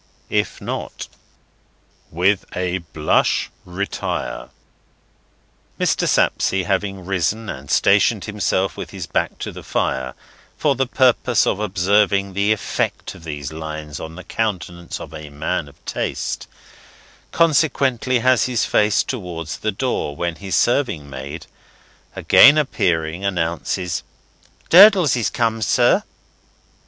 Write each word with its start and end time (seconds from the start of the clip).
If 0.31 0.59
Not, 0.59 1.07
WITH 2.09 2.43
A 2.55 2.79
BLUSH 2.79 3.51
RETIRE. 3.65 4.49
Mr. 5.79 6.07
Sapsea 6.07 6.65
having 6.65 7.05
risen 7.05 7.49
and 7.49 7.69
stationed 7.69 8.25
himself 8.25 8.75
with 8.75 8.89
his 8.89 9.05
back 9.05 9.37
to 9.37 9.51
the 9.51 9.61
fire, 9.61 10.15
for 10.57 10.73
the 10.73 10.87
purpose 10.87 11.45
of 11.45 11.59
observing 11.59 12.33
the 12.33 12.51
effect 12.51 13.13
of 13.13 13.23
these 13.23 13.53
lines 13.53 13.99
on 13.99 14.15
the 14.15 14.23
countenance 14.23 14.99
of 14.99 15.13
a 15.13 15.29
man 15.29 15.67
of 15.67 15.75
taste, 15.85 16.47
consequently 17.31 18.21
has 18.21 18.45
his 18.47 18.65
face 18.65 19.03
towards 19.03 19.59
the 19.59 19.71
door, 19.71 20.15
when 20.15 20.37
his 20.37 20.55
serving 20.55 21.11
maid, 21.11 21.45
again 22.15 22.57
appearing, 22.57 23.23
announces, 23.23 24.01
"Durdles 24.71 25.15
is 25.15 25.29
come, 25.29 25.61
sir!" 25.61 26.01